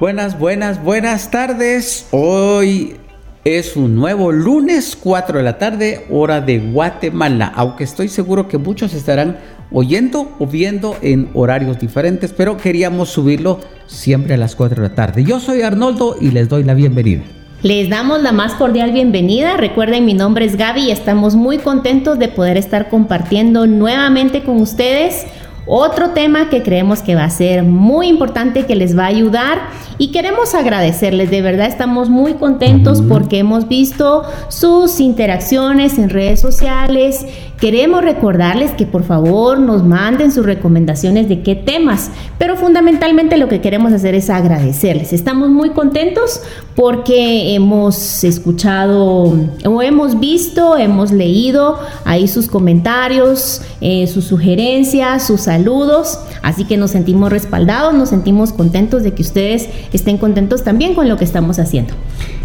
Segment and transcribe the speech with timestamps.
[0.00, 2.06] Buenas, buenas, buenas tardes.
[2.12, 2.94] Hoy
[3.42, 8.58] es un nuevo lunes 4 de la tarde, hora de Guatemala, aunque estoy seguro que
[8.58, 9.38] muchos estarán
[9.72, 13.58] oyendo o viendo en horarios diferentes, pero queríamos subirlo
[13.88, 15.24] siempre a las 4 de la tarde.
[15.24, 17.24] Yo soy Arnoldo y les doy la bienvenida.
[17.64, 19.56] Les damos la más cordial bienvenida.
[19.56, 24.60] Recuerden, mi nombre es Gaby y estamos muy contentos de poder estar compartiendo nuevamente con
[24.60, 25.26] ustedes
[25.68, 29.58] otro tema que creemos que va a ser muy importante, que les va a ayudar
[29.98, 36.40] y queremos agradecerles, de verdad estamos muy contentos porque hemos visto sus interacciones en redes
[36.40, 37.26] sociales.
[37.58, 43.48] Queremos recordarles que por favor nos manden sus recomendaciones de qué temas, pero fundamentalmente lo
[43.48, 45.12] que queremos hacer es agradecerles.
[45.12, 46.40] Estamos muy contentos
[46.76, 49.34] porque hemos escuchado
[49.64, 56.76] o hemos visto, hemos leído ahí sus comentarios, eh, sus sugerencias, sus saludos, así que
[56.76, 61.24] nos sentimos respaldados, nos sentimos contentos de que ustedes estén contentos también con lo que
[61.24, 61.94] estamos haciendo.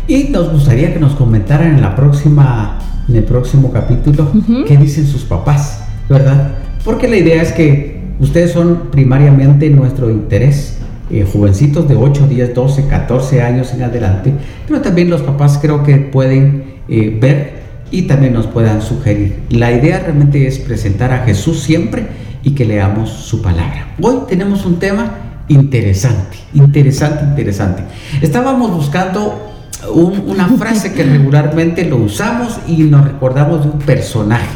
[0.07, 4.31] Y nos gustaría que nos comentaran en la próxima, en el próximo capítulo,
[4.67, 6.55] qué dicen sus papás, ¿verdad?
[6.83, 10.77] Porque la idea es que ustedes son primariamente nuestro interés.
[11.11, 14.33] Eh, jovencitos de 8, 10, 12, 14 años en adelante,
[14.67, 19.41] pero también los papás creo que pueden eh, ver y también nos puedan sugerir.
[19.49, 22.07] La idea realmente es presentar a Jesús siempre
[22.41, 23.93] y que leamos su palabra.
[24.01, 27.83] Hoy tenemos un tema interesante, interesante, interesante.
[28.21, 29.52] Estábamos buscando
[29.91, 34.49] una frase que regularmente lo usamos y nos recordamos de un personaje.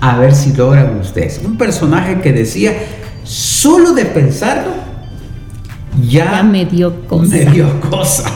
[0.00, 1.40] A ver si logran ustedes.
[1.44, 2.72] Un personaje que decía,
[3.22, 4.82] solo de pensarlo,
[6.08, 7.36] ya, me dio cosa.
[7.36, 8.30] Me dio cosa.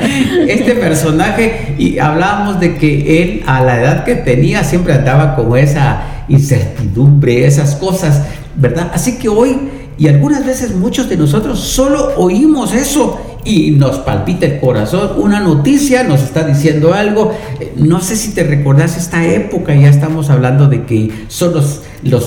[0.48, 5.56] este personaje, y hablábamos de que él a la edad que tenía siempre andaba con
[5.58, 8.22] esa incertidumbre, esas cosas,
[8.56, 8.90] ¿verdad?
[8.94, 9.58] Así que hoy
[9.98, 15.10] y algunas veces muchos de nosotros solo oímos eso y nos palpita el corazón.
[15.16, 17.32] Una noticia nos está diciendo algo.
[17.60, 21.82] Eh, no sé si te recordás esta época, ya estamos hablando de que son los,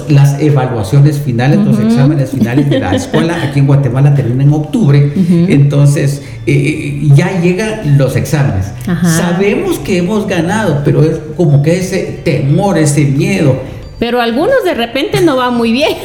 [0.09, 5.13] las evaluaciones finales, los exámenes finales de la escuela aquí en Guatemala terminan en octubre.
[5.47, 8.67] Entonces eh, ya llegan los exámenes.
[9.03, 13.55] Sabemos que hemos ganado, pero es como que ese temor, ese miedo
[13.99, 15.95] pero algunos de repente no van muy bien.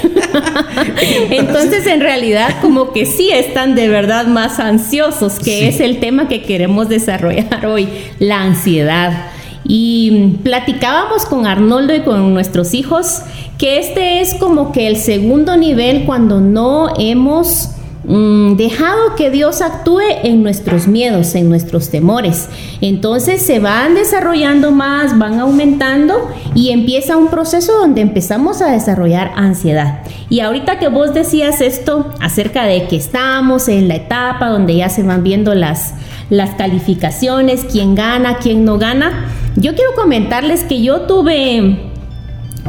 [1.31, 6.29] Entonces, en realidad, como que sí están de verdad más ansiosos, que es el tema
[6.29, 9.31] que queremos desarrollar hoy, la ansiedad.
[9.65, 13.23] Y platicábamos con Arnoldo y con nuestros hijos
[13.59, 17.71] que este es como que el segundo nivel cuando no hemos
[18.03, 22.49] Mm, dejado que Dios actúe en nuestros miedos, en nuestros temores.
[22.81, 29.33] Entonces se van desarrollando más, van aumentando y empieza un proceso donde empezamos a desarrollar
[29.37, 30.01] ansiedad.
[30.31, 34.89] Y ahorita que vos decías esto acerca de que estamos en la etapa donde ya
[34.89, 35.93] se van viendo las,
[36.31, 41.91] las calificaciones, quién gana, quién no gana, yo quiero comentarles que yo tuve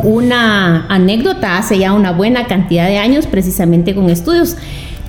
[0.04, 4.58] una anécdota hace ya una buena cantidad de años precisamente con estudios.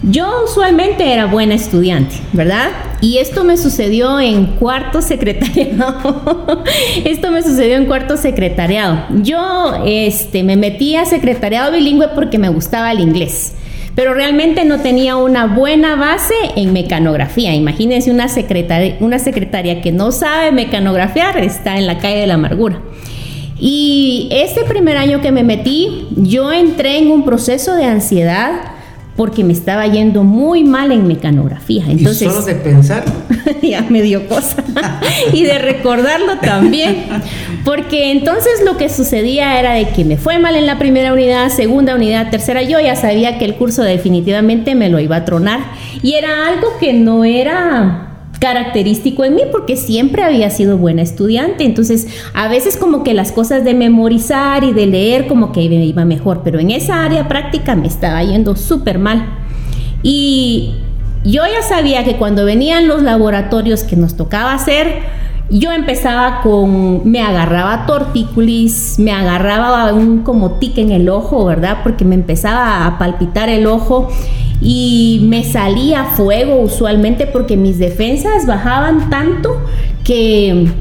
[0.02, 2.70] Yo usualmente era buena estudiante, ¿verdad?
[3.00, 6.64] Y esto me sucedió en cuarto secretariado.
[7.04, 8.98] esto me sucedió en cuarto secretariado.
[9.22, 13.54] Yo este, me metí a secretariado bilingüe porque me gustaba el inglés.
[13.94, 17.54] Pero realmente no tenía una buena base en mecanografía.
[17.54, 22.34] Imagínense una secretaria, una secretaria que no sabe mecanografiar, está en la calle de la
[22.34, 22.80] amargura.
[23.60, 28.71] Y este primer año que me metí, yo entré en un proceso de ansiedad
[29.16, 31.84] porque me estaba yendo muy mal en mecanografía.
[31.88, 33.04] Entonces, ¿Y solo de pensar?
[33.62, 34.64] ya me dio cosa.
[35.32, 37.06] y de recordarlo también.
[37.64, 41.50] Porque entonces lo que sucedía era de que me fue mal en la primera unidad,
[41.50, 42.62] segunda unidad, tercera.
[42.62, 45.60] Yo ya sabía que el curso definitivamente me lo iba a tronar.
[46.02, 48.11] Y era algo que no era
[48.42, 51.62] característico en mí porque siempre había sido buena estudiante.
[51.62, 55.84] Entonces, a veces como que las cosas de memorizar y de leer como que me
[55.84, 59.28] iba mejor, pero en esa área práctica me estaba yendo súper mal.
[60.02, 60.74] Y
[61.22, 65.02] yo ya sabía que cuando venían los laboratorios que nos tocaba hacer,
[65.52, 71.78] yo empezaba con, me agarraba tortícolis, me agarraba un como tic en el ojo, ¿verdad?
[71.82, 74.08] Porque me empezaba a palpitar el ojo
[74.62, 79.60] y me salía fuego usualmente porque mis defensas bajaban tanto
[80.04, 80.72] que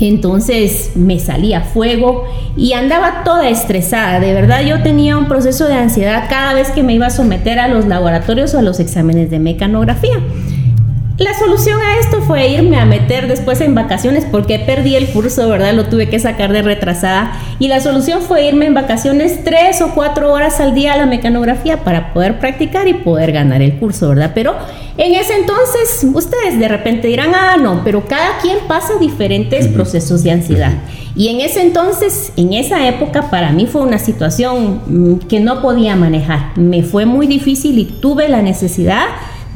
[0.00, 2.24] entonces me salía fuego
[2.56, 4.20] y andaba toda estresada.
[4.20, 7.58] De verdad yo tenía un proceso de ansiedad cada vez que me iba a someter
[7.58, 10.18] a los laboratorios o a los exámenes de mecanografía.
[11.18, 15.48] La solución a esto fue irme a meter después en vacaciones porque perdí el curso,
[15.48, 15.74] ¿verdad?
[15.74, 17.32] Lo tuve que sacar de retrasada.
[17.58, 21.06] Y la solución fue irme en vacaciones tres o cuatro horas al día a la
[21.06, 24.30] mecanografía para poder practicar y poder ganar el curso, ¿verdad?
[24.32, 24.54] Pero
[24.96, 30.22] en ese entonces ustedes de repente dirán, ah, no, pero cada quien pasa diferentes procesos
[30.22, 30.74] de ansiedad.
[31.16, 35.62] Y en ese entonces, en esa época, para mí fue una situación mm, que no
[35.62, 36.56] podía manejar.
[36.56, 39.06] Me fue muy difícil y tuve la necesidad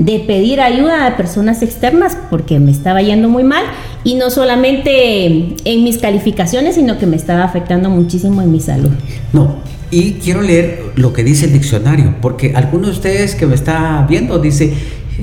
[0.05, 3.65] de pedir ayuda a personas externas porque me estaba yendo muy mal
[4.05, 8.91] y no solamente en mis calificaciones, sino que me estaba afectando muchísimo en mi salud.
[9.33, 9.57] No,
[9.91, 14.05] y quiero leer lo que dice el diccionario, porque algunos de ustedes que me está
[14.09, 14.73] viendo dice,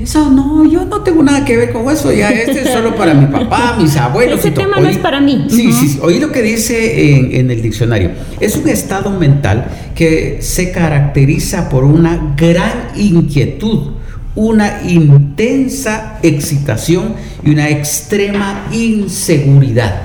[0.02, 3.12] eso no, yo no tengo nada que ver con eso, ya este es solo para
[3.12, 4.38] mi papá, mis abuelos.
[4.38, 5.46] Ese tema no es para mí.
[5.50, 8.12] Sí, sí, sí, oí lo que dice en, en, el diccionario.
[8.38, 13.99] Es un estado mental que se caracteriza por una gran inquietud
[14.40, 17.14] una intensa excitación
[17.44, 20.00] y una extrema inseguridad.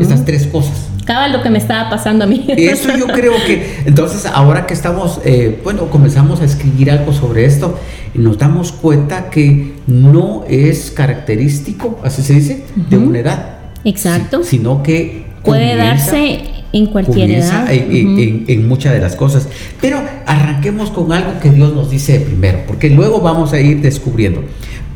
[0.00, 0.86] Estas tres cosas.
[1.04, 2.46] Cada lo que me estaba pasando a mí.
[2.56, 7.44] Eso yo creo que, entonces ahora que estamos, eh, bueno, comenzamos a escribir algo sobre
[7.44, 7.80] esto,
[8.14, 13.56] nos damos cuenta que no es característico, así se dice, de una edad.
[13.82, 14.44] Exacto.
[14.44, 17.66] sino que puede darse en cualquier edad.
[17.70, 19.48] En, muchas de las cosas.
[19.80, 24.44] Pero arranquemos con algo que Dios nos dice primero, porque luego vamos a ir descubriendo.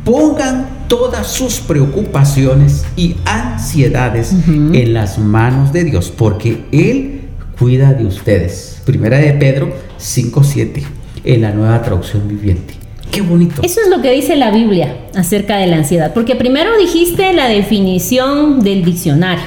[0.05, 7.23] Pongan todas sus preocupaciones y ansiedades en las manos de Dios, porque Él
[7.59, 8.83] cuida de ustedes.
[8.85, 10.83] Primera de Pedro 5.7,
[11.25, 12.75] en la nueva traducción viviente.
[13.11, 13.63] Qué bonito.
[13.63, 17.49] Eso es lo que dice la Biblia acerca de la ansiedad, porque primero dijiste la
[17.49, 19.45] definición del diccionario,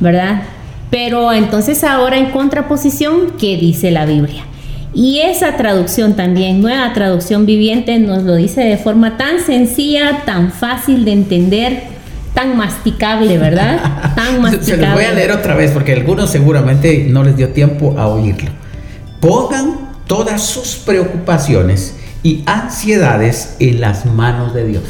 [0.00, 0.42] ¿verdad?
[0.94, 4.44] Pero entonces ahora en contraposición, ¿qué dice la Biblia?
[4.94, 10.52] Y esa traducción también, nueva traducción viviente, nos lo dice de forma tan sencilla, tan
[10.52, 11.82] fácil de entender,
[12.32, 14.12] tan masticable, ¿verdad?
[14.14, 14.66] Tan masticable.
[14.66, 18.06] Se lo voy a leer otra vez porque algunos seguramente no les dio tiempo a
[18.06, 18.50] oírlo.
[19.18, 24.84] Pongan todas sus preocupaciones y ansiedades en las manos de Dios.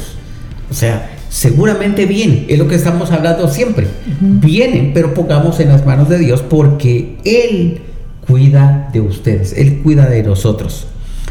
[0.69, 3.87] O sea, seguramente vienen, es lo que estamos hablando siempre,
[4.21, 7.81] vienen, pero pongamos en las manos de Dios porque Él
[8.25, 10.87] cuida de ustedes, Él cuida de nosotros.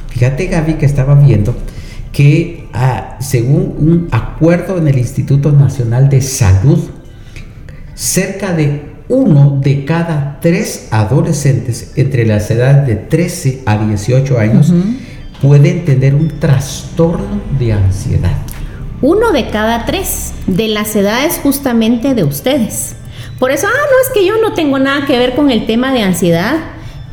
[0.08, 1.56] Fíjate Gaby que estaba viendo
[2.12, 6.80] que ah, según un acuerdo en el Instituto Nacional de Salud,
[7.94, 14.70] cerca de uno de cada tres adolescentes entre las edades de 13 a 18 años
[15.40, 18.36] pueden tener un trastorno de ansiedad
[19.04, 22.96] uno de cada tres de las edades justamente de ustedes.
[23.38, 25.92] Por eso, ah, no es que yo no tengo nada que ver con el tema
[25.92, 26.56] de ansiedad,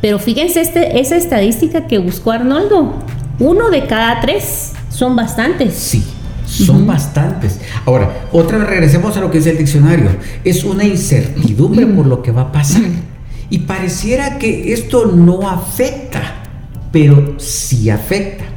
[0.00, 2.94] pero fíjense este, esa estadística que buscó Arnoldo.
[3.38, 5.74] Uno de cada tres son bastantes.
[5.74, 6.02] Sí,
[6.46, 7.60] son bastantes.
[7.84, 10.12] Ahora, otra vez regresemos a lo que dice el diccionario.
[10.44, 12.84] Es una incertidumbre por lo que va a pasar.
[13.50, 16.22] Y pareciera que esto no afecta,
[16.90, 18.51] pero sí afecta.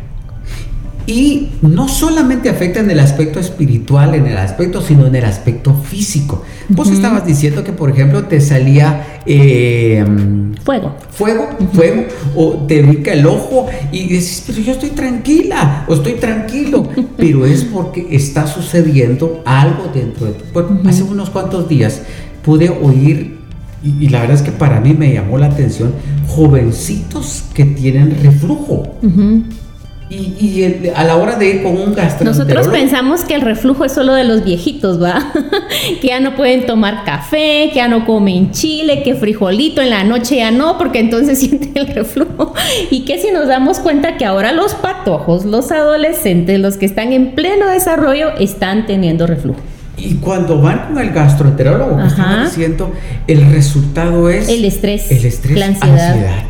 [1.08, 5.74] Y no solamente afecta en el aspecto espiritual, en el aspecto, sino en el aspecto
[5.74, 6.44] físico.
[6.70, 10.96] Vos estabas diciendo que, por ejemplo, te salía em, fuego.
[11.12, 12.06] Fuego, fuego,
[12.36, 16.90] o te pica el ojo y dices, pero yo estoy tranquila, o estoy tranquilo.
[17.18, 20.80] pero es porque está sucediendo algo dentro de cuerpo.
[20.88, 22.02] Hace unos cuantos días
[22.44, 23.36] pude oír
[23.84, 25.94] y, la verdad es que para mí me llamó la atención
[26.28, 28.98] jovencitos que tienen reflujo.
[30.08, 30.64] Y,
[30.96, 32.38] a la hora de ir con un gastroenterólogo...
[32.38, 35.34] Nosotros pensamos que el reflujo es solo de los viejitos, ¿va?
[36.02, 40.04] que ya no pueden tomar café, que ya no comen chile, que frijolito en la
[40.04, 42.54] noche ya no, porque entonces sienten el reflujo.
[42.92, 47.12] y que si nos damos cuenta que ahora los patojos, los adolescentes, los que están
[47.12, 49.60] en pleno desarrollo, están teniendo reflujo.
[49.98, 52.92] Y cuando van con el gastroenterólogo, que están diciendo,
[53.28, 54.50] el resultado es...
[54.50, 55.10] El estrés.
[55.10, 56.44] El estrés, la ansiedad.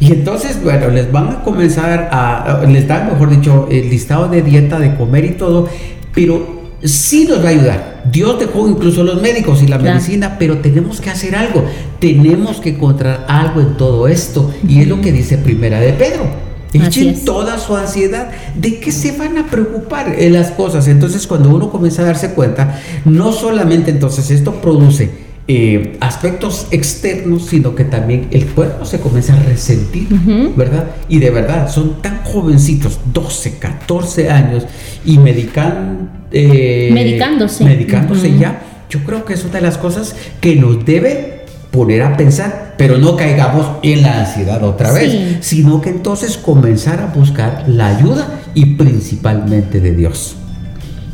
[0.00, 4.42] Y entonces, bueno, les van a comenzar a, les dan, mejor dicho, el listado de
[4.42, 5.68] dieta, de comer y todo,
[6.14, 8.02] pero sí nos va a ayudar.
[8.10, 11.64] Dios dejó incluso los médicos y la medicina, pero tenemos que hacer algo.
[11.98, 14.52] Tenemos que encontrar algo en todo esto.
[14.66, 16.26] Y es lo que dice Primera de Pedro.
[16.72, 18.30] Echen toda su ansiedad.
[18.54, 20.86] ¿De qué se van a preocupar en las cosas?
[20.86, 27.46] Entonces, cuando uno comienza a darse cuenta, no solamente entonces esto produce eh, aspectos externos,
[27.46, 30.06] sino que también el cuerpo se comienza a resentir,
[30.54, 30.90] ¿verdad?
[31.08, 34.66] Y de verdad, son tan jovencitos, 12, 14 años,
[35.06, 37.64] y medican, eh, medicándose.
[37.64, 38.60] Medicándose ya.
[38.90, 42.98] Yo creo que es una de las cosas que nos debe poner a pensar, pero
[42.98, 48.40] no caigamos en la ansiedad otra vez, sino que entonces comenzar a buscar la ayuda
[48.52, 50.36] y principalmente de Dios.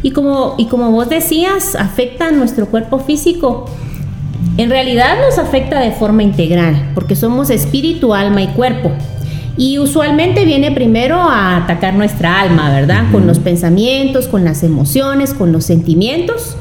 [0.02, 3.66] Y como, y como vos decías, afecta a nuestro cuerpo físico.
[4.56, 8.92] En realidad nos afecta de forma integral, porque somos espíritu, alma y cuerpo.
[9.56, 13.11] Y usualmente viene primero a atacar nuestra alma, ¿verdad?
[13.11, 16.56] Con los pensamientos, con las emociones, con los sentimientos.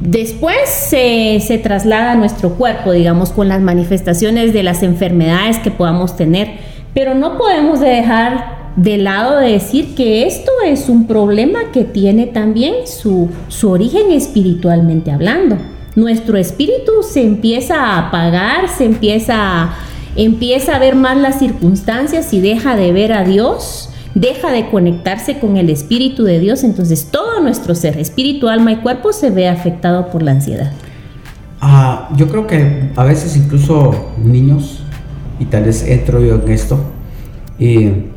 [0.00, 5.70] Después se, se, traslada a nuestro cuerpo, digamos, con las manifestaciones de las enfermedades que
[5.70, 6.48] podamos tener.
[6.94, 12.26] Pero no podemos dejar de lado de decir que esto es un problema que tiene
[12.26, 15.56] también su, su origen espiritualmente hablando.
[15.96, 19.74] Nuestro espíritu se empieza a apagar, se empieza a,
[20.14, 25.38] empieza a ver más las circunstancias y deja de ver a Dios, deja de conectarse
[25.38, 29.48] con el espíritu de Dios, entonces todo nuestro ser, espíritu, alma y cuerpo se ve
[29.48, 30.70] afectado por la ansiedad.
[31.62, 34.80] Ah, yo creo que a veces incluso niños,
[35.40, 36.78] y tal vez entro yo en esto,
[37.58, 38.10] eh,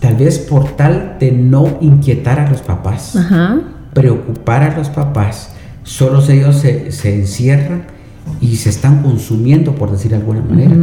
[0.00, 3.14] tal vez por tal de no inquietar a los papás,
[3.92, 5.50] preocupar a los papás,
[5.86, 7.84] solo ellos se, se, encierran
[8.40, 10.74] y se están consumiendo, por decir de alguna manera.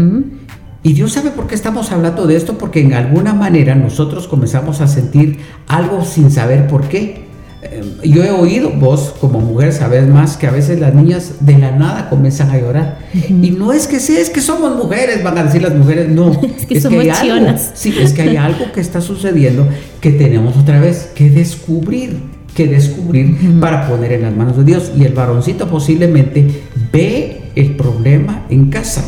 [0.81, 4.81] Y Dios sabe por qué estamos hablando de esto, porque en alguna manera nosotros comenzamos
[4.81, 7.23] a sentir algo sin saber por qué.
[7.61, 11.57] Eh, yo he oído, vos como mujer sabes más, que a veces las niñas de
[11.57, 12.99] la nada comienzan a llorar.
[13.13, 16.31] Y no es que sea, es que somos mujeres, van a decir las mujeres, no.
[16.57, 19.67] es que somos hay algo, Sí, es que hay algo que está sucediendo
[20.01, 24.91] que tenemos otra vez que descubrir que descubrir para poner en las manos de Dios.
[24.97, 29.03] Y el varoncito posiblemente ve el problema en casa.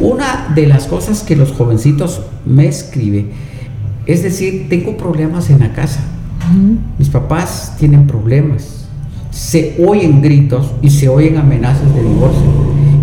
[0.00, 3.30] Una de las cosas que los jovencitos me escriben
[4.06, 6.00] es decir, tengo problemas en la casa
[6.98, 8.86] mis papás tienen problemas.
[9.30, 12.46] Se oyen gritos y se oyen amenazas de divorcio.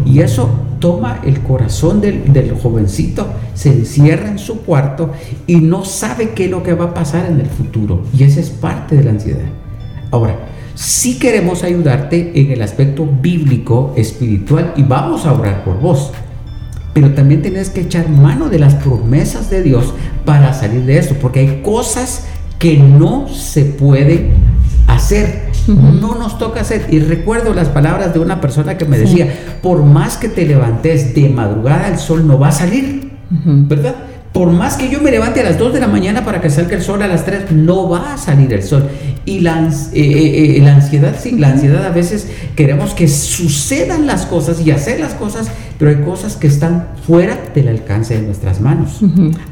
[0.05, 5.11] Y eso toma el corazón del, jovencito, se encierra en su cuarto
[5.47, 8.03] y no sabe qué es lo que va a pasar en el futuro.
[8.17, 9.45] Y esa es parte de la ansiedad.
[10.13, 10.35] Ahora,
[10.75, 16.11] si queremos ayudarte en el aspecto bíblico, espiritual, y vamos a orar por vos.
[16.93, 19.91] Pero también tenés que echar mano de las promesas de Dios
[20.23, 22.27] para salir de esto, porque hay cosas
[22.59, 24.29] que no se puede
[24.85, 25.51] hacer.
[25.67, 26.85] No nos toca hacer.
[26.91, 31.15] Y recuerdo las palabras de una persona que me decía, por más que te levantes
[31.15, 33.13] de madrugada, el sol no va a salir.
[33.31, 33.95] ¿Verdad?
[34.33, 36.75] Por más que yo me levante a las 2 de la mañana para que salga
[36.75, 38.89] el sol a las 3, no va a salir el sol.
[39.25, 44.07] Y la, eh, eh, eh, la ansiedad, sí, la ansiedad a veces queremos que sucedan
[44.07, 48.21] las cosas y hacer las cosas, pero hay cosas que están fuera del alcance de
[48.21, 48.99] nuestras manos.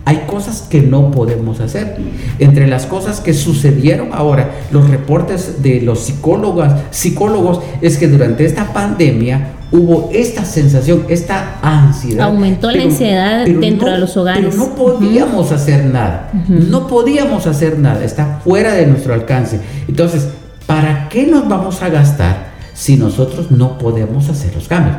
[0.06, 1.98] Hay cosas que no podemos hacer.
[2.40, 8.46] Entre las cosas que sucedieron ahora, los reportes de los psicólogos, psicólogos es que durante
[8.46, 12.28] esta pandemia hubo esta sensación, esta ansiedad.
[12.28, 14.46] Aumentó la ansiedad dentro de los hogares.
[14.50, 16.30] Pero no podíamos hacer nada.
[16.48, 18.04] No podíamos hacer nada.
[18.04, 19.60] Está fuera de nuestro alcance.
[19.88, 20.28] Entonces,
[20.66, 24.98] ¿para qué nos vamos a gastar si nosotros no podemos hacer los cambios?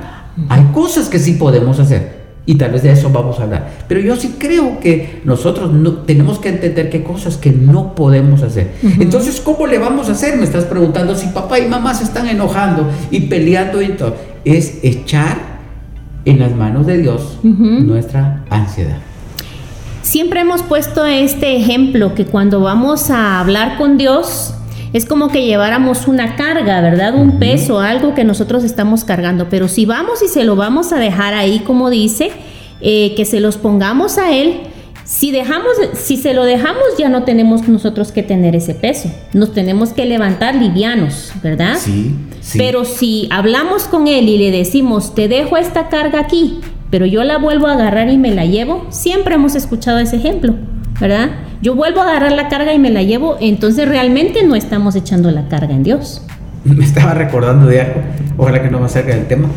[0.49, 2.23] Hay cosas que sí podemos hacer.
[2.45, 3.71] Y tal vez de eso vamos a hablar.
[3.87, 8.43] Pero yo sí creo que nosotros no, tenemos que entender qué cosas que no podemos
[8.43, 8.73] hacer.
[8.83, 10.37] Entonces, ¿cómo le vamos a hacer?
[10.37, 14.17] Me estás preguntando si papá y mamá se están enojando y peleando y todo.
[14.45, 15.53] Es echar
[16.25, 18.99] en las manos de Dios nuestra ansiedad.
[20.03, 24.55] Siempre hemos puesto este ejemplo que cuando vamos a hablar con Dios,
[24.93, 27.15] es como que lleváramos una carga, ¿verdad?
[27.15, 29.49] Un peso, algo que nosotros estamos cargando.
[29.49, 32.31] Pero si vamos y se lo vamos a dejar ahí, como dice,
[32.81, 34.61] eh, que se los pongamos a Él,
[35.05, 39.11] si, dejamos, si se lo dejamos ya no tenemos nosotros que tener ese peso.
[39.33, 41.77] Nos tenemos que levantar livianos, ¿verdad?
[41.79, 42.59] Sí, sí.
[42.59, 47.25] Pero si hablamos con Él y le decimos, te dejo esta carga aquí, pero yo
[47.25, 50.55] la vuelvo a agarrar y me la llevo, siempre hemos escuchado ese ejemplo,
[51.01, 51.31] ¿verdad?
[51.63, 55.31] Yo vuelvo a agarrar la carga y me la llevo, entonces realmente no estamos echando
[55.31, 56.23] la carga en Dios.
[56.65, 58.01] Me estaba recordando de algo,
[58.37, 59.49] ojalá que no me acerque del tema,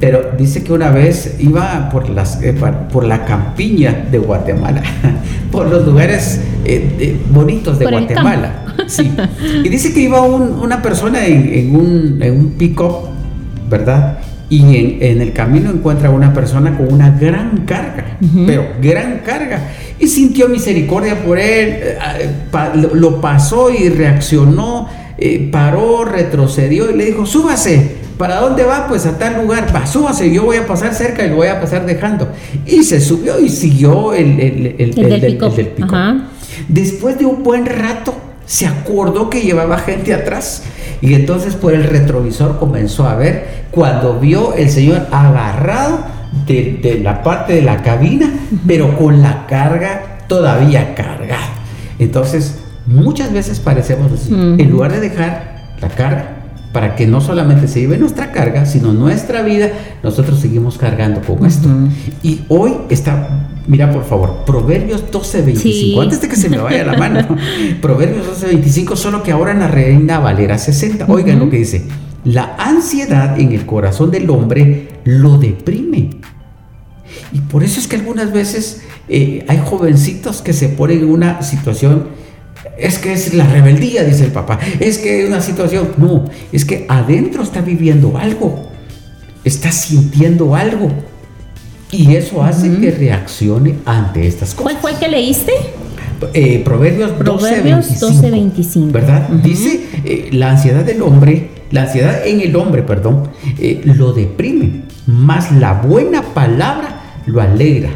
[0.00, 2.54] pero dice que una vez iba por, las, eh,
[2.90, 4.82] por la campiña de Guatemala,
[5.52, 8.64] por los lugares eh, bonitos de Guatemala.
[8.86, 9.10] Sí.
[9.64, 13.08] Y dice que iba una persona en, un, en un pick-up,
[13.68, 14.18] ¿verdad?
[14.48, 19.70] Y en, el camino encuentra a una persona con una gran carga, pero gran carga,
[19.98, 24.88] y sintió misericordia por él, eh, eh, lo pasó y reaccionó,
[25.18, 28.86] eh, paró, retrocedió y le dijo, súbase, ¿para dónde va?
[28.86, 31.60] Pues a tal lugar, va, súbase, yo voy a pasar cerca y lo voy a
[31.60, 32.28] pasar dejando.
[32.66, 34.38] Y se subió y siguió el,
[34.78, 35.38] el, del
[36.68, 38.14] Después de un buen rato,
[38.46, 40.62] se acordó que llevaba gente atrás
[41.00, 45.98] y entonces por el retrovisor comenzó a ver cuando vio el Señor agarrado
[46.46, 48.30] de, la parte de la cabina,
[48.66, 51.48] pero con la carga todavía cargada.
[51.98, 54.32] Entonces, muchas veces parecemos así.
[54.32, 56.36] En lugar de dejar la carga
[56.72, 59.70] para que no solamente se lleve nuestra carga, sino nuestra vida,
[60.02, 61.68] nosotros seguimos cargando con esto.
[62.22, 66.96] Y hoy está, mira por favor, Proverbios 12:25, antes de que se me vaya la
[66.96, 67.36] mano,
[67.82, 71.86] Proverbios 12:25, solo que ahora en la Reina Valera 60, oigan lo que dice,
[72.24, 76.10] la ansiedad en el corazón del hombre lo deprime.
[77.32, 81.42] Y por eso es que algunas veces eh, hay jovencitos que se ponen en una
[81.42, 82.26] situación
[82.76, 84.58] es que es la rebeldía, dice el papá.
[84.80, 85.92] Es que es una situación.
[85.96, 88.70] No, es que adentro está viviendo algo.
[89.44, 90.90] Está sintiendo algo.
[91.92, 94.62] Y eso hace que reaccione ante estas cosas.
[94.62, 95.52] ¿Cuál fue el que leíste?
[96.32, 98.90] Eh, Proverbios, Proverbios 12:25.
[98.90, 99.28] ¿Verdad?
[99.28, 103.28] Dice eh, la ansiedad del hombre, la ansiedad en el hombre, perdón,
[103.58, 104.82] eh, lo deprime.
[105.06, 107.90] Más la buena palabra lo alegra.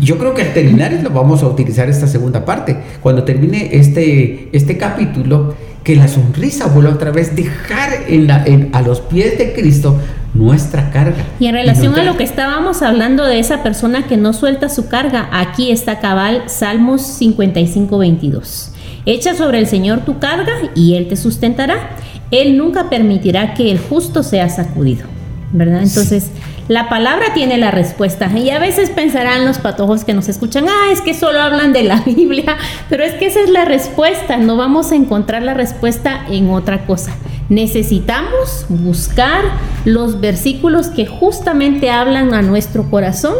[0.00, 2.76] Yo creo que al terminar lo vamos a utilizar esta segunda parte.
[3.02, 8.82] Cuando termine este, este capítulo, que la sonrisa vuelva otra vez, dejar en la, a
[8.82, 9.98] los pies de Cristo
[10.34, 11.24] nuestra carga.
[11.40, 14.88] Y en relación a lo que estábamos hablando de esa persona que no suelta su
[14.88, 18.72] carga, aquí está cabal Salmos 55, 22.
[19.06, 21.90] Echa sobre el Señor tu carga y Él te sustentará.
[22.30, 25.06] Él nunca permitirá que el justo sea sacudido.
[25.50, 25.82] ¿Verdad?
[25.82, 26.30] Entonces,
[26.68, 30.92] la palabra tiene la respuesta y a veces pensarán los patojos que nos escuchan, ah,
[30.92, 32.56] es que solo hablan de la Biblia,
[32.90, 36.84] pero es que esa es la respuesta, no vamos a encontrar la respuesta en otra
[36.86, 37.12] cosa.
[37.48, 39.42] Necesitamos buscar
[39.86, 43.34] los versículos que justamente hablan a nuestro corazón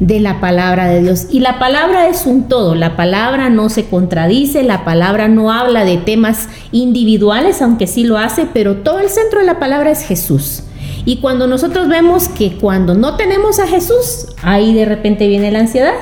[0.00, 1.26] de la palabra de Dios.
[1.30, 5.84] Y la palabra es un todo, la palabra no se contradice, la palabra no habla
[5.84, 10.02] de temas individuales, aunque sí lo hace, pero todo el centro de la palabra es
[10.02, 10.62] Jesús.
[11.06, 15.60] Y cuando nosotros vemos que cuando no tenemos a Jesús, ahí de repente viene la
[15.60, 15.94] ansiedad.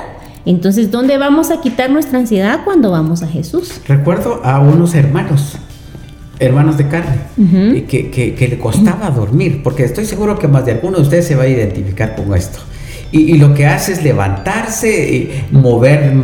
[0.45, 3.81] Entonces, ¿dónde vamos a quitar nuestra ansiedad cuando vamos a Jesús?
[3.87, 5.57] Recuerdo a unos hermanos,
[6.39, 7.21] hermanos de carne,
[7.87, 11.35] que, que, le costaba dormir, porque estoy seguro que más de alguno de ustedes se
[11.35, 12.59] va a identificar con esto.
[13.15, 16.15] Y, lo que hace es levantarse, y mover,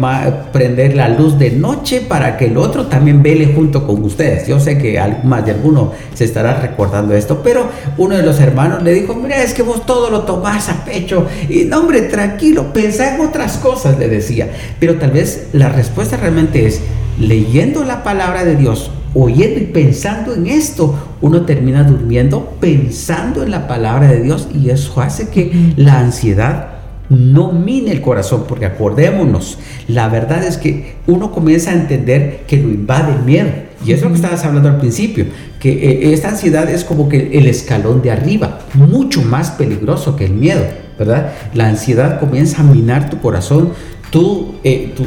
[0.51, 4.47] prender la luz de noche para que el otro también vele junto con ustedes.
[4.47, 7.67] Yo sé que más de alguno se estará recordando esto, pero
[7.99, 11.27] uno de los hermanos le dijo, mira, es que vos todo lo tomás a pecho.
[11.47, 14.49] Y no, hombre, tranquilo, pensá en otras cosas, le decía.
[14.79, 16.81] Pero tal vez la respuesta realmente es,
[17.19, 23.51] leyendo la palabra de Dios, oyendo y pensando en esto, uno termina durmiendo pensando en
[23.51, 26.78] la palabra de Dios y eso hace que la ansiedad
[27.09, 32.57] no mine el corazón, porque acordémonos, la verdad es que uno comienza a entender que
[32.57, 33.49] lo invade el miedo.
[33.85, 35.25] Y es lo que estabas hablando al principio,
[35.59, 40.25] que eh, esta ansiedad es como que el escalón de arriba, mucho más peligroso que
[40.25, 40.65] el miedo,
[40.97, 41.31] ¿verdad?
[41.53, 43.71] La ansiedad comienza a minar tu corazón,
[44.09, 45.03] tú, eh, tu,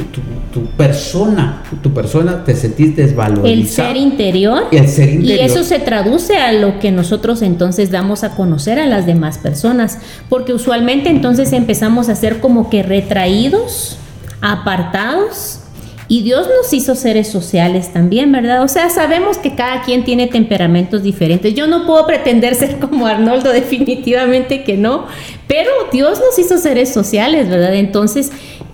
[0.53, 3.47] tu, persona, tu persona te sentís desvalorizado.
[3.47, 4.63] El ser interior.
[4.71, 5.39] El ser interior.
[5.39, 9.37] Y eso se traduce a lo que nosotros entonces damos a conocer a las demás
[9.37, 13.97] personas, porque usualmente entonces empezamos a ser como que retraídos,
[14.41, 15.59] apartados.
[16.09, 18.61] Y Dios nos hizo seres sociales también, ¿verdad?
[18.61, 21.53] O sea, sabemos que cada quien tiene temperamentos diferentes.
[21.55, 25.07] Yo no puedo pretender ser como Arnoldo, definitivamente que no,
[25.47, 27.73] pero Dios nos hizo seres sociales, ¿verdad?
[27.75, 28.31] Entonces,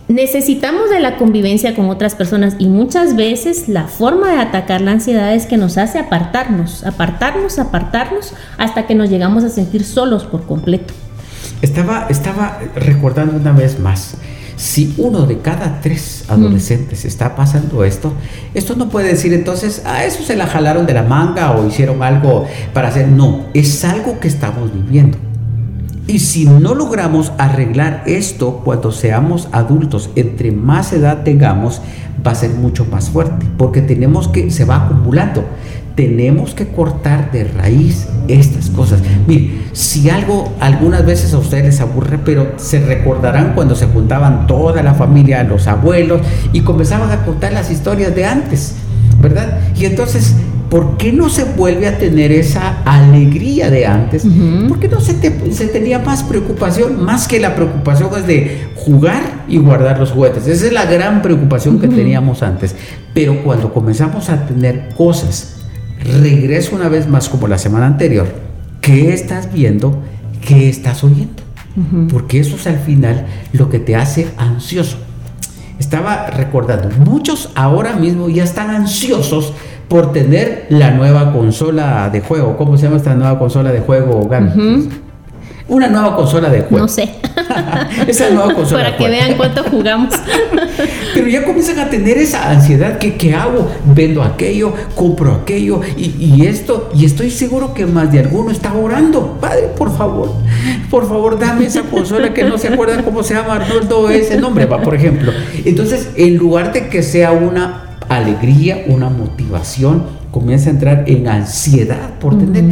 [0.09, 4.91] necesitamos de la convivencia con otras personas y muchas veces la forma de atacar la
[4.91, 10.25] ansiedad es que nos hace apartarnos, apartarnos, apartarnos hasta que nos llegamos a sentir solos
[10.25, 10.93] por completo.
[11.61, 14.15] Estaba, estaba recordando una vez más,
[14.55, 18.11] si uno de cada tres adolescentes está pasando esto,
[18.53, 22.01] esto no puede decir entonces, a eso se la jalaron de la manga o hicieron
[22.01, 25.28] algo para hacer, no, es algo que estamos viviendo.
[26.09, 31.83] Y si no logramos arreglar esto cuando seamos adultos, entre más edad tengamos,
[32.25, 35.43] va a ser mucho más fuerte, porque tenemos que, se va acumulando.
[35.93, 39.01] Tenemos que cortar de raíz estas cosas.
[39.27, 44.47] Mire, si algo algunas veces a ustedes les aburre, pero se recordarán cuando se juntaban
[44.47, 46.21] toda la familia, los abuelos,
[46.53, 48.73] y comenzaban a contar las historias de antes,
[49.21, 49.59] ¿verdad?
[49.77, 50.33] Y entonces
[50.69, 54.25] ¿por qué no se vuelve a tener esa alegría de antes?
[54.67, 57.03] ¿Por qué no se, tenía más preocupación?
[57.03, 60.47] Más que la preocupación es de jugar y guardar los juguetes.
[60.47, 62.75] Esa es la gran preocupación que teníamos antes.
[63.13, 65.57] Pero cuando comenzamos a tener cosas,
[66.21, 68.27] regreso una vez más como la semana anterior,
[68.81, 69.99] ¿qué estás viendo?
[70.45, 71.43] ¿Qué estás oyendo?
[72.11, 74.97] Porque eso es al final lo que te hace ansioso.
[75.79, 79.53] Estaba recordando, muchos ahora mismo ya están ansiosos
[79.89, 82.55] por tener la nueva consola de juego.
[82.55, 84.29] ¿Cómo se llama esta nueva consola de juego,
[85.69, 86.79] una nueva consola de juego.
[86.79, 87.09] No sé.
[88.07, 88.85] esa nueva consola.
[88.85, 90.15] Para que vean cuánto jugamos.
[91.13, 92.97] Pero ya comienzan a tener esa ansiedad.
[92.97, 93.69] que ¿Qué hago?
[93.85, 96.89] Vendo aquello, compro aquello y, esto.
[96.95, 99.37] Y estoy seguro que más de alguno está orando.
[99.39, 100.33] Padre, por favor,
[100.89, 104.65] por favor, dame esa consola que no se acuerda cómo se llama Arnoldo ese nombre,
[104.65, 105.31] va, por ejemplo.
[105.65, 112.19] Entonces, en lugar de que sea una alegría, una motivación, comienza a entrar en ansiedad
[112.19, 112.65] por tener.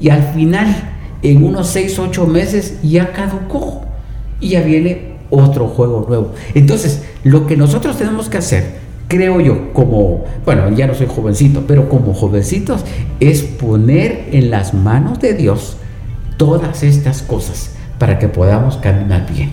[0.00, 0.74] Y al final,
[1.22, 3.82] en unos 6, 8 meses, ya caducó.
[4.40, 6.32] Y ya viene otro juego nuevo.
[6.54, 8.74] Entonces, lo que nosotros tenemos que hacer,
[9.08, 12.84] creo yo, como, bueno, ya no soy jovencito, pero como jovencitos,
[13.20, 15.76] es poner en las manos de Dios
[16.36, 19.50] todas estas cosas para que podamos caminar bien.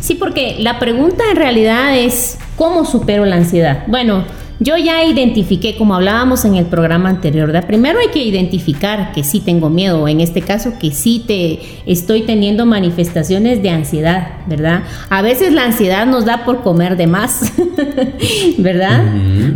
[0.00, 3.84] Sí, porque la pregunta en realidad es, ¿cómo supero la ansiedad?
[3.86, 4.24] Bueno,
[4.62, 7.66] yo ya identifiqué, como hablábamos en el programa anterior, ¿verdad?
[7.66, 12.22] primero hay que identificar que sí tengo miedo, en este caso que sí te estoy
[12.22, 14.82] teniendo manifestaciones de ansiedad, ¿verdad?
[15.10, 17.52] A veces la ansiedad nos da por comer de más,
[18.58, 19.04] ¿verdad?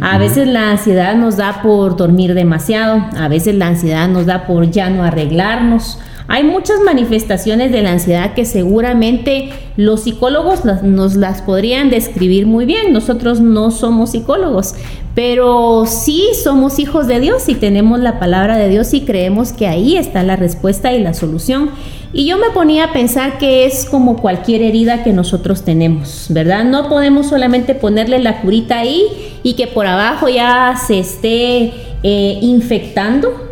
[0.01, 4.47] A veces la ansiedad nos da por dormir demasiado, a veces la ansiedad nos da
[4.47, 5.99] por ya no arreglarnos.
[6.29, 12.65] Hay muchas manifestaciones de la ansiedad que seguramente los psicólogos nos las podrían describir muy
[12.65, 12.93] bien.
[12.93, 14.75] Nosotros no somos psicólogos,
[15.15, 19.69] pero sí somos hijos de Dios y tenemos la palabra de Dios y creemos que
[19.69, 21.71] ahí está la respuesta y la solución.
[22.13, 26.65] Y yo me ponía a pensar que es como cualquier herida que nosotros tenemos, ¿verdad?
[26.65, 29.07] No podemos solamente ponerle la curita ahí
[29.43, 33.47] y que por abajo ya se esté eh, infectando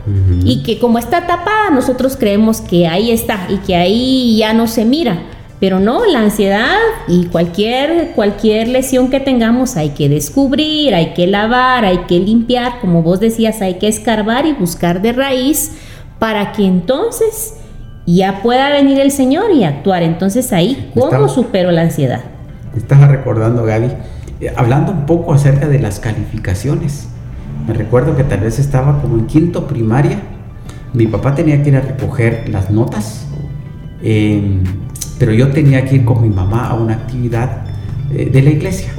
[0.45, 4.67] y que como está tapada nosotros creemos que ahí está y que ahí ya no
[4.67, 5.19] se mira.
[5.61, 6.77] Pero no, la ansiedad
[7.09, 12.81] y cualquier, cualquier lesión que tengamos hay que descubrir, hay que lavar, hay que limpiar,
[12.81, 15.73] como vos decías, hay que escarbar y buscar de raíz
[16.19, 17.55] para que entonces
[18.07, 20.03] ya pueda venir el Señor y actuar.
[20.03, 22.21] Entonces ahí, ¿cómo supero la ansiedad?
[22.77, 23.87] Estás recordando, Gaby,
[24.41, 27.09] eh, hablando un poco acerca de las calificaciones.
[27.67, 30.21] Me recuerdo que tal vez estaba como en quinto primaria.
[30.95, 33.27] Mi papá tenía que ir a recoger las notas,
[34.03, 34.63] em,
[35.19, 37.65] pero yo tenía que ir con mi mamá a una actividad
[38.13, 38.91] eh, de la iglesia.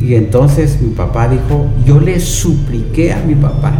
[0.00, 3.74] Y entonces mi papá dijo, yo le supliqué a mi papá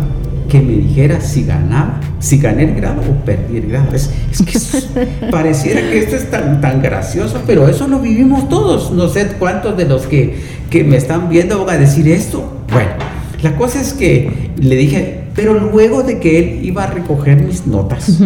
[0.49, 3.95] que me dijera si ganaba, si gané el grado o perdí el grado.
[3.95, 4.11] Es,
[4.43, 8.93] que pareciera que esto es tan, tan gracioso, pero eso lo vivimos todos.
[8.93, 10.37] No sé cuántos de los que,
[10.69, 12.59] que me están viendo van a decir esto.
[12.71, 12.91] Bueno,
[13.43, 17.67] la cosa es que le dije, pero luego de que él iba a recoger mis
[17.67, 18.21] notas,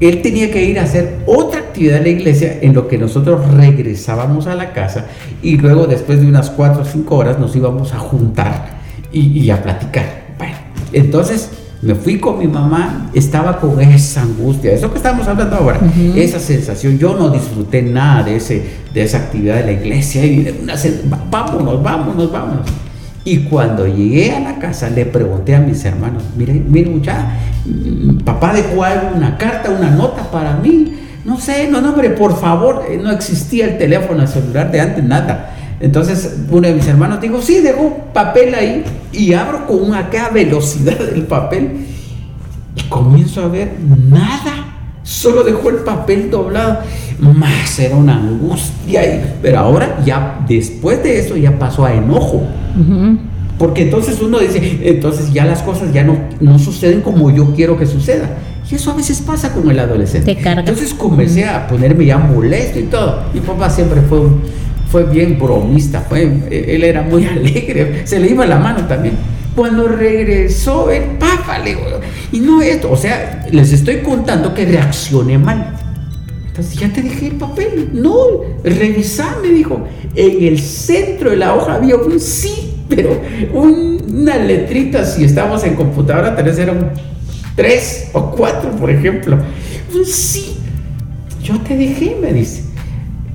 [0.00, 3.52] él tenía que ir a hacer otra actividad en la iglesia en lo que nosotros
[3.54, 5.06] regresábamos a la casa
[5.42, 8.78] y luego después de unas cuatro o cinco horas nos íbamos a juntar
[9.12, 10.34] y, a platicar.
[10.36, 10.56] Bueno,
[10.92, 11.50] entonces
[11.82, 15.80] me fui con mi mamá, estaba con esa angustia, eso que estamos hablando ahora,
[16.16, 20.60] esa sensación, yo no disfruté nada de, ese, de esa actividad de la iglesia y
[20.62, 20.74] una,
[21.30, 22.66] vámonos, vámonos, vámonos.
[23.28, 27.26] Y cuando llegué a la casa le pregunté a mis hermanos, miren, miren muchacha,
[27.66, 30.94] mm, papá dejó algo, una carta, una nota para mí.
[31.26, 34.80] No sé, no, no, hombre, por favor, eh, no existía el teléfono, el celular de
[34.80, 35.54] antes, nada.
[35.78, 40.98] Entonces uno de mis hermanos dijo, sí, dejó papel ahí y abro con una velocidad
[41.14, 41.84] el papel
[42.76, 43.74] y comienzo a ver
[44.08, 44.68] nada.
[45.02, 46.78] Solo dejó el papel doblado.
[47.18, 49.02] Más era una angustia.
[49.42, 52.46] Pero ahora ya, después de eso, ya pasó a enojo.
[53.58, 57.76] Porque entonces uno dice, entonces ya las cosas ya no, no suceden como yo quiero
[57.76, 58.38] que suceda.
[58.70, 60.38] Y eso a veces pasa con el adolescente.
[60.44, 63.22] Entonces comencé a ponerme ya molesto y todo.
[63.32, 64.20] Mi papá siempre fue,
[64.90, 69.14] fue bien bromista, fue, él era muy alegre, se le iba la mano también.
[69.56, 71.76] Cuando regresó el papá, le
[72.30, 75.74] y no esto, o sea, les estoy contando que reaccioné mal.
[76.58, 77.90] Entonces ya te dejé el papel.
[77.92, 78.14] No,
[78.64, 79.86] revisá, me dijo.
[80.14, 83.20] En el centro de la hoja había un sí pero
[83.52, 86.92] una letrita, si estamos en computadora, tal vez eran
[87.54, 89.38] tres o cuatro, por ejemplo.
[89.94, 90.56] Un sí.
[91.42, 92.64] Yo te dejé, me dice.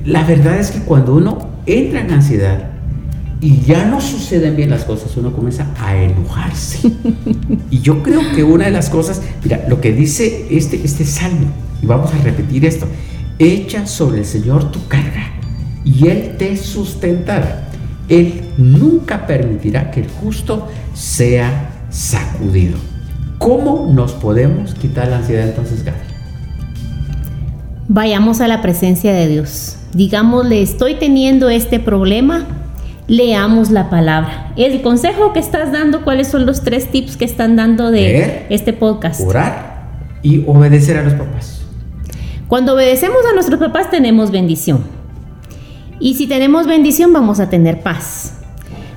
[0.06, 2.72] La verdad es que cuando uno entra en ansiedad
[3.40, 6.92] y ya no suceden bien las cosas, uno comienza a enojarse.
[7.70, 11.48] y yo creo que una de las cosas, mira, lo que dice este, este salmo,
[11.84, 12.88] y vamos a repetir esto,
[13.38, 15.32] echa sobre el Señor tu carga
[15.84, 17.68] y Él te sustentará.
[18.08, 22.78] Él nunca permitirá que el justo sea sacudido.
[23.38, 25.98] ¿Cómo nos podemos quitar la ansiedad entonces, Gaby?
[27.90, 29.78] Vayamos a la presencia de Dios.
[29.94, 32.46] Digámosle, estoy teniendo este problema,
[33.08, 34.54] leamos la palabra.
[34.56, 38.72] El consejo que estás dando, ¿cuáles son los tres tips que están dando de este
[38.72, 39.20] podcast?
[39.22, 39.74] Orar
[40.22, 41.53] y obedecer a los papás.
[42.54, 44.84] Cuando obedecemos a nuestros papás tenemos bendición.
[46.00, 48.36] Y si tenemos bendición vamos a tener paz.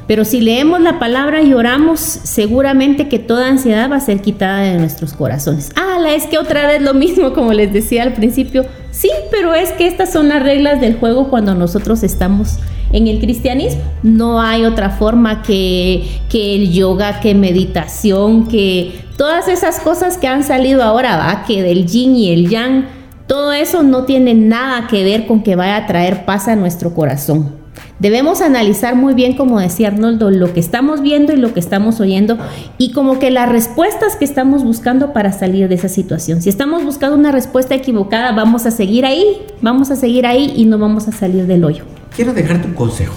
[0.07, 4.59] Pero si leemos la palabra y oramos, seguramente que toda ansiedad va a ser quitada
[4.61, 5.71] de nuestros corazones.
[5.75, 8.67] Ah, es que otra vez lo mismo como les decía al principio.
[8.91, 12.59] Sí, pero es que estas son las reglas del juego cuando nosotros estamos
[12.93, 13.81] en el cristianismo.
[14.03, 20.27] No hay otra forma que, que el yoga, que meditación, que todas esas cosas que
[20.27, 21.45] han salido ahora, ¿va?
[21.47, 22.96] que del yin y el yang,
[23.27, 26.95] todo eso no tiene nada que ver con que vaya a traer paz a nuestro
[26.95, 27.51] corazón.
[27.99, 31.99] Debemos analizar muy bien, como decía Arnoldo, lo que estamos viendo y lo que estamos
[31.99, 32.39] oyendo
[32.79, 36.41] y como que las respuestas que estamos buscando para salir de esa situación.
[36.41, 39.25] Si estamos buscando una respuesta equivocada, vamos a seguir ahí,
[39.61, 41.85] vamos a seguir ahí y no vamos a salir del hoyo.
[42.15, 43.15] Quiero dejarte un consejo.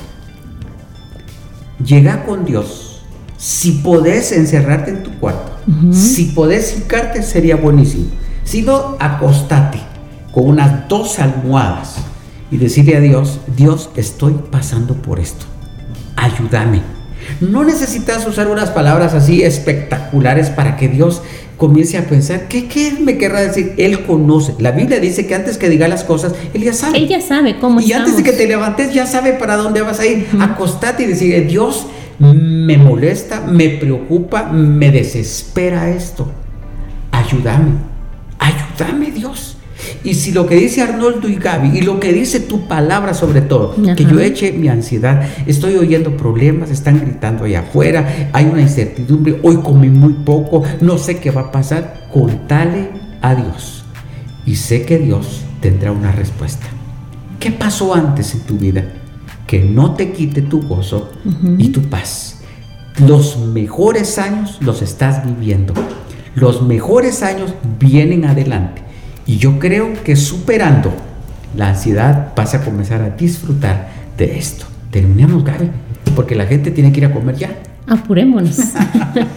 [1.85, 3.01] Llega con Dios.
[3.37, 5.51] Si podés encerrarte en tu cuarto,
[5.91, 8.05] si podés hincarte, sería buenísimo.
[8.43, 9.79] Si no, acostate
[10.31, 11.97] con unas dos almohadas
[12.51, 15.45] y decirle a Dios, Dios, estoy pasando por esto,
[16.15, 16.81] ayúdame.
[17.41, 21.21] No necesitas usar unas palabras así espectaculares para que Dios
[21.57, 23.75] comience a pensar, ¿qué, qué me querrá decir?
[23.77, 24.55] Él conoce.
[24.59, 26.97] La Biblia dice que antes que diga las cosas, Él ya sabe.
[26.97, 29.99] Él ya sabe cómo Y antes de que te levantes, ya sabe para dónde vas
[29.99, 30.27] a ir.
[30.39, 31.85] Acostate y decirle, Dios,
[32.17, 36.31] me molesta, me preocupa, me desespera esto.
[37.11, 37.73] Ayúdame,
[38.39, 39.48] ayúdame Dios.
[40.03, 43.41] Y si lo que dice Arnoldo y Gaby, y lo que dice tu palabra sobre
[43.41, 48.61] todo, que yo eche mi ansiedad, estoy oyendo problemas, están gritando allá afuera, hay una
[48.61, 52.89] incertidumbre, hoy comí muy poco, no sé qué va a pasar, contale
[53.21, 53.83] a Dios.
[54.45, 56.65] Y sé que Dios tendrá una respuesta.
[57.39, 58.83] ¿Qué pasó antes en tu vida?
[59.47, 61.11] Que no te quite tu gozo
[61.57, 62.41] y tu paz.
[63.05, 65.73] Los mejores años los estás viviendo.
[66.35, 68.83] Los mejores años vienen adelante.
[69.29, 70.91] Y yo creo que superando
[71.55, 73.87] la ansiedad vas a comenzar a disfrutar
[74.17, 74.65] de esto.
[74.89, 75.69] Terminamos, Gaby,
[76.15, 77.51] porque la gente tiene que ir a comer ya.
[77.89, 78.57] Apurémonos.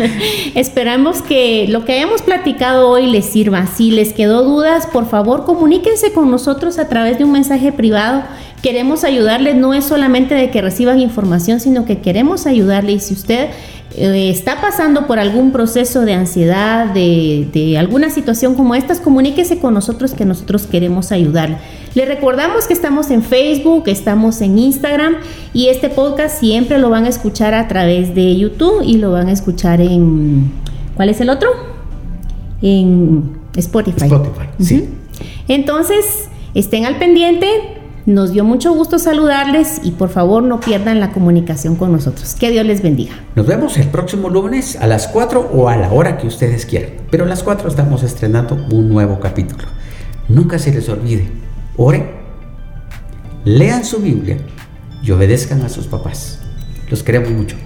[0.54, 3.66] Esperamos que lo que hayamos platicado hoy les sirva.
[3.66, 8.22] Si les quedó dudas, por favor comuníquense con nosotros a través de un mensaje privado.
[8.62, 12.92] Queremos ayudarles, no es solamente de que reciban información, sino que queremos ayudarle.
[12.92, 13.48] Y si usted
[13.96, 19.74] eh, está pasando por algún proceso de ansiedad, de, alguna situación como estas, comuníquese con
[19.74, 21.56] nosotros que nosotros queremos ayudarle.
[21.94, 25.16] Le recordamos que estamos en Facebook, estamos en Instagram
[25.52, 29.28] y este podcast siempre lo van a escuchar a través de YouTube y lo van
[29.28, 30.50] a escuchar en...
[30.94, 31.50] ¿Cuál es el otro?
[32.62, 34.04] En Spotify.
[34.04, 34.88] Spotify, sí.
[35.48, 37.46] Entonces, estén al pendiente,
[38.06, 42.34] nos dio mucho gusto saludarles y por favor no pierdan la comunicación con nosotros.
[42.36, 43.12] Que Dios les bendiga.
[43.36, 46.92] Nos vemos el próximo lunes a las 4 o a la hora que ustedes quieran.
[47.10, 49.64] Pero a las 4 estamos estrenando un nuevo capítulo.
[50.28, 51.28] Nunca se les olvide,
[51.76, 52.10] oren,
[53.44, 54.38] lean su Biblia
[55.02, 56.40] y obedezcan a sus papás.
[56.88, 57.56] Los queremos mucho.